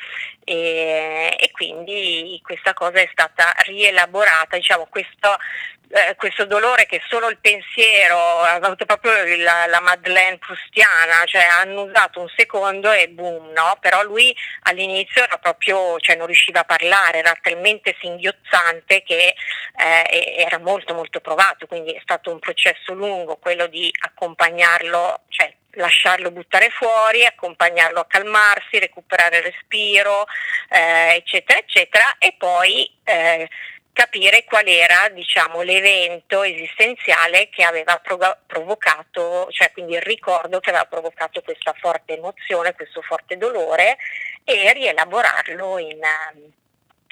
[0.44, 5.36] E, e, quindi questa cosa è stata rielaborata, diciamo, questo,
[5.94, 11.42] eh, questo dolore che solo il pensiero, ha avuto proprio la, la Madeleine prustiana, cioè
[11.42, 13.78] hanno usato un secondo e boom, no?
[13.80, 19.34] Però lui all'inizio era proprio, cioè non riusciva a parlare, era talmente singhiozzante che
[19.76, 25.54] eh, era molto molto provato, quindi è stato un processo lungo quello di accompagnarlo, cioè
[25.76, 30.26] lasciarlo buttare fuori, accompagnarlo a calmarsi, recuperare il respiro,
[30.70, 33.48] eh, eccetera, eccetera, e poi eh,
[33.94, 38.02] capire qual era diciamo, l'evento esistenziale che aveva
[38.44, 43.96] provocato, cioè quindi il ricordo che aveva provocato questa forte emozione, questo forte dolore
[44.42, 46.00] e rielaborarlo in,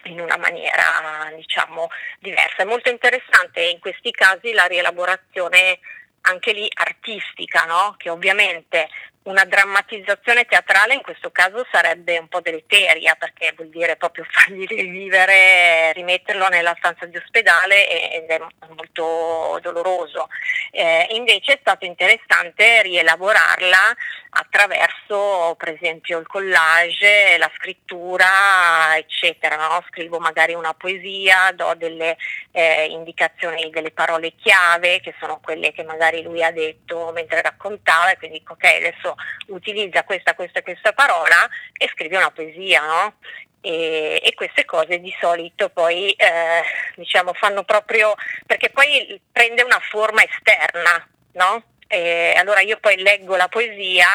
[0.05, 2.63] in una maniera diciamo, diversa.
[2.63, 5.79] È molto interessante in questi casi la rielaborazione
[6.23, 7.95] anche lì artistica, no?
[7.97, 8.89] che ovviamente
[9.25, 14.67] una drammatizzazione teatrale in questo caso sarebbe un po' deleteria perché vuol dire proprio fargli
[14.67, 20.29] rivivere, rimetterlo nella stanza di ospedale ed è molto doloroso.
[20.71, 23.97] Eh, invece è stato interessante rielaborarla
[24.35, 29.57] attraverso per esempio il collage, la scrittura, eccetera.
[29.57, 29.85] No?
[29.89, 32.17] Scrivo magari una poesia, do delle
[32.51, 38.11] eh, indicazioni, delle parole chiave che sono quelle che magari lui ha detto mentre raccontava
[38.11, 39.12] e quindi dico ok adesso
[39.49, 43.15] utilizza questa, questa questa parola e scrive una poesia, no?
[43.61, 46.63] E, e, queste cose di solito poi eh,
[46.97, 51.63] diciamo fanno proprio perché poi prende una forma esterna, no?
[51.87, 54.09] E allora io poi leggo la poesia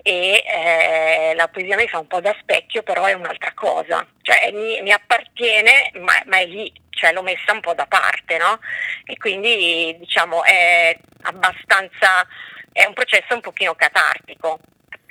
[0.00, 4.52] e eh, la poesia mi fa un po' da specchio, però è un'altra cosa, cioè
[4.52, 8.60] mi, mi appartiene ma, ma, è lì, cioè l'ho messa un po' da parte, no?
[9.04, 12.24] E quindi diciamo è abbastanza
[12.76, 14.60] è un processo un pochino catartico.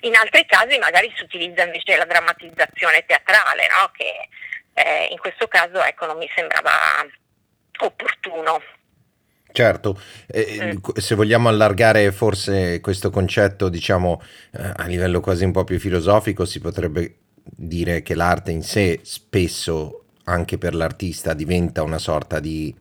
[0.01, 3.89] In altri casi magari si utilizza invece la drammatizzazione teatrale, no?
[3.91, 4.30] che
[4.73, 6.71] eh, in questo caso ecco, non mi sembrava
[7.80, 8.62] opportuno.
[9.51, 10.91] Certo, eh, mm.
[10.95, 16.45] se vogliamo allargare forse questo concetto, diciamo, eh, a livello quasi un po' più filosofico,
[16.45, 22.75] si potrebbe dire che l'arte in sé spesso, anche per l'artista, diventa una sorta di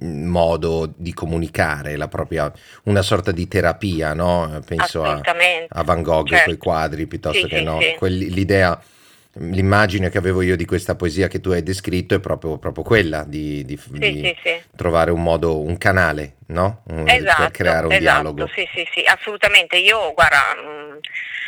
[0.00, 2.52] modo di comunicare, la propria,
[2.84, 4.60] una sorta di terapia, no?
[4.66, 5.20] Penso a,
[5.68, 6.44] a, Van Gogh certo.
[6.44, 7.94] quei quadri piuttosto sì, che sì, no, sì.
[7.96, 8.80] Quelli, l'idea,
[9.34, 13.24] l'immagine che avevo io di questa poesia che tu hai descritto è proprio, proprio quella
[13.24, 14.36] di, di, di
[14.76, 16.82] trovare un modo, un canale, no?
[16.88, 18.46] Un, esatto, per creare un esatto, dialogo.
[18.54, 19.76] Sì, sì, sì, assolutamente.
[19.76, 20.98] Io, guarda, mh,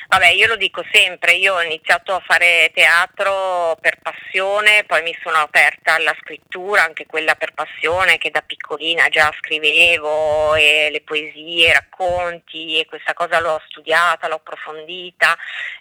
[0.08, 5.16] Vabbè, io lo dico sempre, io ho iniziato a fare teatro per passione, poi mi
[5.20, 11.70] sono aperta alla scrittura, anche quella per passione, che da piccolina già scrivevo, le poesie,
[11.70, 15.36] i racconti, e questa cosa l'ho studiata, l'ho approfondita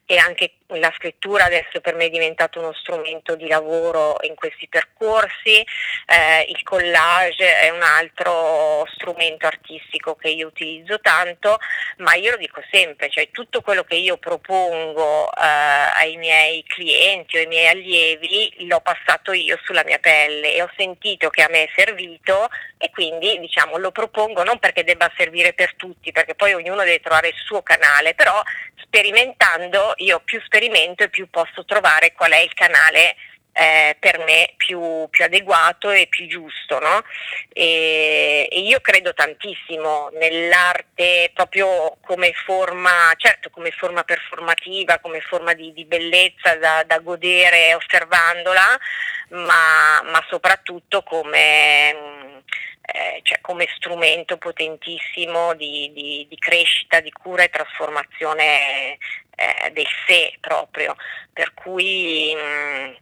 [0.08, 4.68] e anche la scrittura adesso per me è diventato uno strumento di lavoro in questi
[4.68, 5.64] percorsi,
[6.06, 11.58] eh, il collage è un altro strumento artistico che io utilizzo tanto,
[11.98, 17.38] ma io lo dico sempre, cioè tutto quello che io propongo eh, ai miei clienti
[17.38, 21.48] o ai miei allievi l'ho passato io sulla mia pelle e ho sentito che a
[21.50, 26.36] me è servito e quindi diciamo lo propongo non perché debba servire per tutti, perché
[26.36, 28.42] poi ognuno deve trovare il suo canale, però
[28.76, 33.16] sperimentando io più sperimento e più posso trovare qual è il canale
[33.58, 36.78] eh, per me più, più, adeguato e più giusto.
[36.80, 37.04] No?
[37.54, 45.54] E, e, io credo tantissimo nell'arte proprio come forma, certo come forma performativa, come forma
[45.54, 48.78] di, di bellezza da, da, godere osservandola,
[49.30, 52.44] ma, ma soprattutto come
[52.82, 58.98] eh, cioè come strumento potentissimo di, di, di, crescita, di cura e trasformazione
[59.36, 60.96] eh, del sé proprio.
[61.34, 62.94] Per cui mh, mm,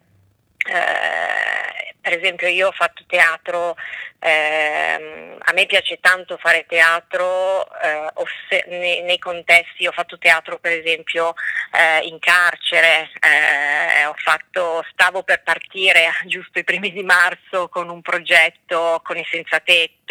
[0.65, 3.75] eh, per esempio io ho fatto teatro,
[4.19, 10.59] eh, a me piace tanto fare teatro eh, osse- nei, nei, contesti, ho fatto teatro
[10.59, 11.33] per esempio
[11.71, 13.93] eh, in carcere, eh,
[14.23, 19.59] fatto, stavo per partire giusto i primi di marzo con un progetto con i senza
[19.59, 20.02] tetto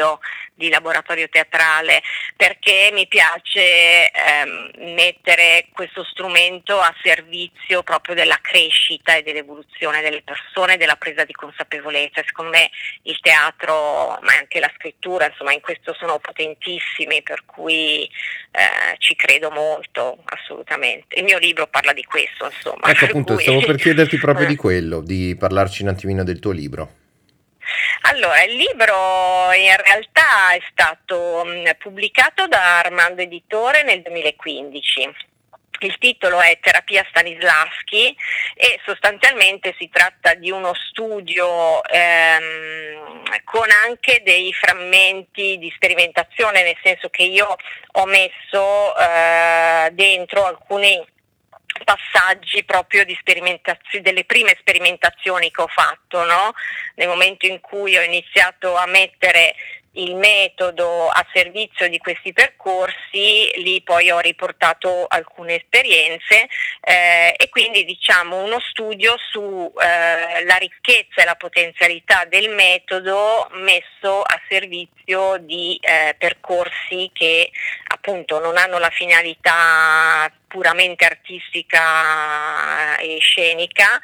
[0.55, 2.03] di laboratorio teatrale
[2.37, 10.23] perché mi piace ehm, mettere questo strumento a servizio proprio della crescita e dell'evoluzione delle
[10.23, 12.23] persone, della presa di consapevolezza.
[12.25, 12.71] Secondo me
[13.03, 19.15] il teatro, ma anche la scrittura, insomma, in questo sono potentissimi, per cui eh, ci
[19.15, 21.19] credo molto, assolutamente.
[21.19, 22.89] Il mio libro parla di questo, insomma.
[22.89, 23.43] Ecco appunto, cui...
[23.43, 27.01] stavo per chiederti proprio di quello, di parlarci un attimino del tuo libro.
[28.03, 35.31] Allora, il libro in realtà è stato mh, pubblicato da Armando Editore nel 2015
[35.83, 38.17] il titolo è Terapia Stanislavski
[38.55, 46.79] e sostanzialmente si tratta di uno studio ehm, con anche dei frammenti di sperimentazione, nel
[46.83, 47.57] senso che io
[47.93, 51.05] ho messo eh, dentro alcuni
[51.85, 56.53] passaggi proprio di sperimentazioni, delle prime sperimentazioni che ho fatto, no?
[56.97, 59.55] nel momento in cui ho iniziato a mettere
[59.95, 66.49] il metodo a servizio di questi percorsi, lì poi ho riportato alcune esperienze
[66.81, 74.23] eh, e quindi diciamo uno studio sulla eh, ricchezza e la potenzialità del metodo messo
[74.23, 77.51] a servizio di eh, percorsi che
[77.89, 83.99] appunto non hanno la finalità puramente artistica e scenica,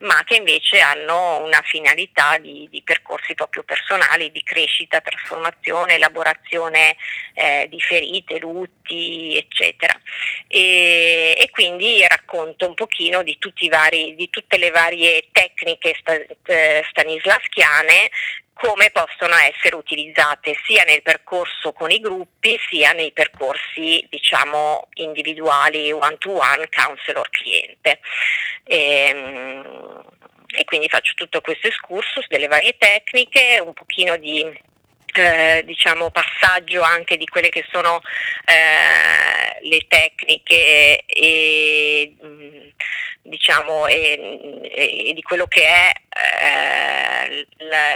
[0.00, 6.96] ma che invece hanno una finalità di, di percorsi proprio personali, di crescita, trasformazione, elaborazione
[7.32, 9.98] eh, di ferite, lutti, eccetera.
[10.46, 13.38] E, e, quindi racconto un pochino di,
[13.70, 15.96] vari, di tutte le varie tecniche
[16.44, 18.10] eh, stanislavskiane
[18.54, 25.92] come possono essere utilizzate sia nel percorso con i gruppi sia nei percorsi diciamo individuali
[25.92, 28.00] one to one counselor cliente.
[28.64, 30.02] E, ehm,
[30.56, 34.72] e quindi faccio tutto questo excursus delle varie tecniche, un pochino di
[35.18, 38.00] eh, diciamo, passaggio anche di quelle che sono
[38.44, 42.68] eh, le tecniche e, mm,
[43.22, 47.46] diciamo, e, e, di quello che è eh,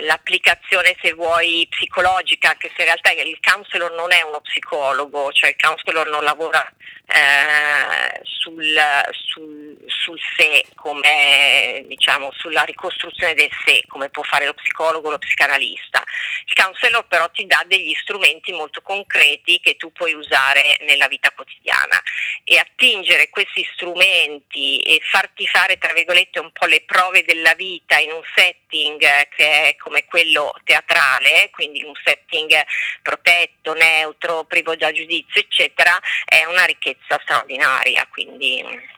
[0.01, 5.51] l'applicazione se vuoi psicologica, anche se in realtà il counselor non è uno psicologo, cioè
[5.51, 6.67] il counselor non lavora
[7.07, 8.77] eh, sul,
[9.11, 9.77] sul,
[10.09, 16.03] sul, sé come diciamo sulla ricostruzione del sé come può fare lo psicologo lo psicanalista.
[16.47, 21.31] Il counselor però ti dà degli strumenti molto concreti che tu puoi usare nella vita
[21.33, 22.01] quotidiana
[22.45, 27.99] e attingere questi strumenti e farti fare tra virgolette un po' le prove della vita
[27.99, 32.65] in un setting che è come quello teatrale, quindi un setting
[33.03, 38.07] protetto, neutro, privo da giudizio, eccetera, è una ricchezza straordinaria.
[38.11, 38.97] Quindi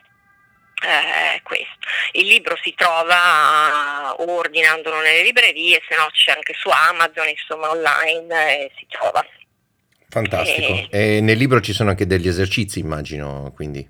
[0.81, 1.77] eh, questo.
[2.13, 7.69] Il libro si trova uh, ordinandolo nelle librerie, se no c'è anche su Amazon, insomma
[7.69, 9.25] online eh, si trova.
[10.09, 10.87] Fantastico.
[10.91, 11.17] E...
[11.17, 11.21] e...
[11.21, 13.87] nel libro ci sono anche degli esercizi, immagino, quindi.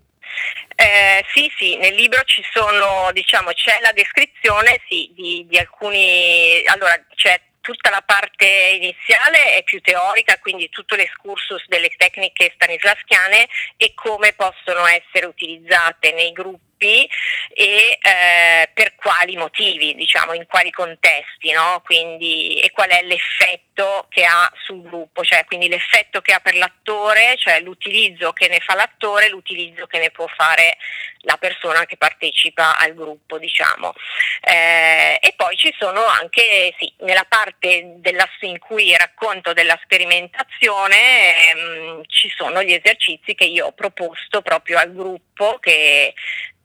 [0.75, 6.61] Eh, sì, sì, nel libro ci sono, diciamo, c'è la descrizione sì, di, di alcuni,
[6.65, 13.47] allora c'è tutta la parte iniziale è più teorica, quindi tutto l'escursus delle tecniche stanislavskiane
[13.77, 17.07] e come possono essere utilizzate nei gruppi gruppi
[17.53, 21.81] e eh, per quali motivi, diciamo, in quali contesti, no?
[21.85, 26.55] quindi, e qual è l'effetto che ha sul gruppo, cioè quindi l'effetto che ha per
[26.55, 30.77] l'attore, cioè l'utilizzo che ne fa l'attore, l'utilizzo che ne può fare
[31.23, 33.93] la persona che partecipa al gruppo, diciamo.
[34.41, 41.51] Eh, e poi ci sono anche, sì, nella parte della, in cui racconto della sperimentazione,
[41.51, 46.13] ehm, ci sono gli esercizi che io ho proposto proprio al gruppo che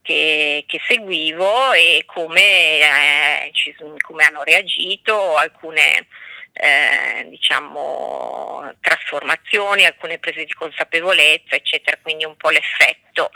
[0.07, 6.07] che, che seguivo e come, eh, ci, come, hanno reagito alcune
[6.53, 13.31] eh, diciamo, trasformazioni, alcune prese di consapevolezza, eccetera, quindi un po' l'effetto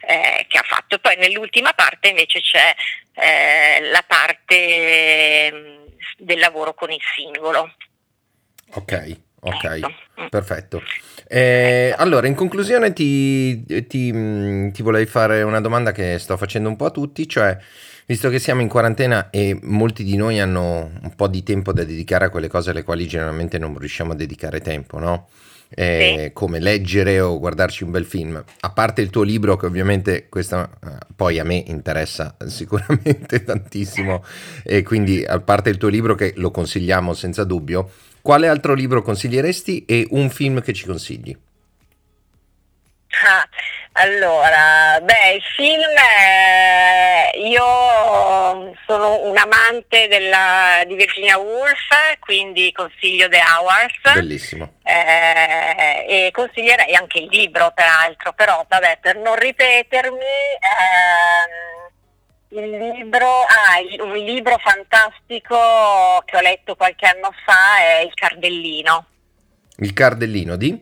[0.00, 0.98] eh, che ha fatto.
[0.98, 2.74] Poi nell'ultima parte invece c'è
[3.16, 5.84] eh, la parte mm,
[6.16, 7.74] del lavoro con il singolo.
[8.76, 10.28] Ok, ok, ecco.
[10.28, 10.82] Perfetto.
[11.26, 16.68] Eh, allora, in conclusione ti, ti, mm, ti volevo fare una domanda che sto facendo
[16.68, 17.56] un po' a tutti, cioè,
[18.06, 21.84] visto che siamo in quarantena e molti di noi hanno un po' di tempo da
[21.84, 25.28] dedicare a quelle cose alle quali generalmente non riusciamo a dedicare tempo, no?
[25.74, 26.32] eh, sì.
[26.32, 28.42] come leggere o guardarci un bel film.
[28.60, 34.24] A parte il tuo libro, che ovviamente questa eh, poi a me interessa sicuramente tantissimo,
[34.62, 37.90] e quindi a parte il tuo libro che lo consigliamo senza dubbio,
[38.24, 41.36] quale altro libro consiglieresti e un film che ci consigli?
[43.26, 43.46] Ah,
[43.92, 53.28] allora, beh, il film, eh, io sono un amante della, di Virginia Woolf, quindi consiglio
[53.28, 54.14] The Hours.
[54.14, 54.72] Bellissimo.
[54.82, 61.73] Eh, e consiglierei anche il libro, peraltro, però vabbè, per non ripetermi, ehm,
[62.62, 69.06] il libro, ah, un libro fantastico che ho letto qualche anno fa è Il Cardellino.
[69.78, 70.80] Il Cardellino di?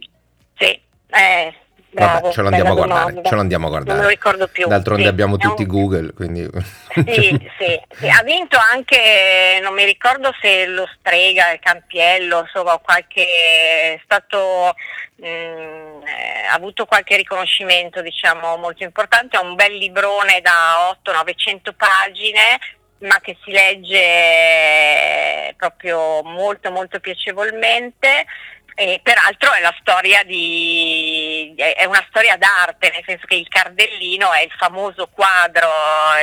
[0.59, 1.55] Sì, eh,
[1.93, 3.97] Bravo, Vabbè, ce lo andiamo a guardare, ce lo andiamo a guardare.
[3.97, 4.67] Non lo ricordo più.
[4.67, 5.69] D'altronde sì, abbiamo tutti un...
[5.69, 6.49] Google, quindi...
[6.95, 7.03] Sì,
[7.59, 13.27] sì, sì, ha vinto anche, non mi ricordo se lo Strega, il Campiello, insomma, qualche,
[13.27, 14.75] è stato,
[15.17, 20.97] mh, mm, eh, ha avuto qualche riconoscimento, diciamo, molto importante, è un bel librone da
[21.05, 22.59] 800-900 pagine,
[23.01, 28.25] ma che si legge proprio molto molto piacevolmente
[28.75, 29.61] e peraltro è
[30.23, 35.69] di è una storia d'arte, nel senso che il cardellino è il famoso quadro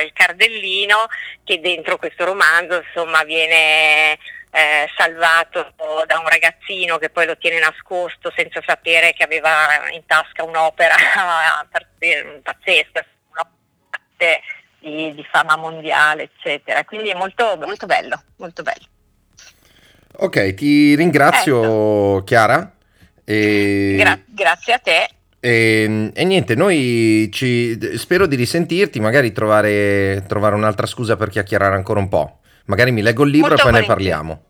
[0.02, 1.06] Il cardellino
[1.44, 4.18] che dentro questo romanzo insomma viene
[4.50, 5.72] eh, salvato
[6.06, 10.96] da un ragazzino che poi lo tiene nascosto senza sapere che aveva in tasca un'opera
[12.42, 14.40] pazzesca, un'opera
[14.80, 16.84] di, di fama mondiale, eccetera.
[16.84, 18.86] Quindi è molto, molto bello, molto bello.
[20.16, 22.24] Ok, ti ringrazio ecco.
[22.24, 22.72] Chiara.
[23.24, 23.94] E...
[23.98, 25.08] Gra- grazie a te.
[25.40, 31.74] E, e, niente, noi ci, spero di risentirti, magari trovare, trovare, un'altra scusa per chiacchierare
[31.74, 32.40] ancora un po'.
[32.66, 34.44] Magari mi leggo il libro Molto e poi ne parliamo.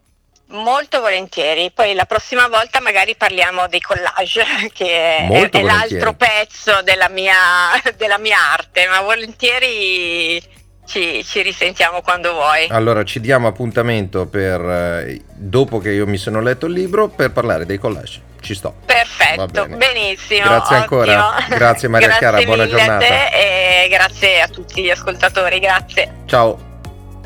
[0.49, 4.45] Molto volentieri, poi la prossima volta magari parliamo dei collage,
[4.75, 7.37] che è, è l'altro pezzo della mia,
[7.97, 10.43] della mia arte, ma volentieri
[10.91, 12.66] ci, ci, risentiamo quando vuoi.
[12.68, 17.30] Allora ci diamo appuntamento per eh, dopo che io mi sono letto il libro per
[17.30, 18.28] parlare dei collage.
[18.41, 18.74] Ci sto.
[18.84, 20.47] Perfetto, benissimo.
[20.47, 21.36] Grazie ancora.
[21.49, 22.95] Grazie Maria grazie Chiara, buona giornata.
[22.95, 26.22] A te e grazie a tutti gli ascoltatori, grazie.
[26.26, 26.59] Ciao.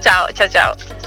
[0.00, 1.03] Ciao, ciao, ciao.